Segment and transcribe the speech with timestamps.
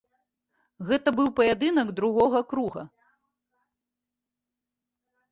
[0.87, 2.83] Гэта быў паядынак другога круга.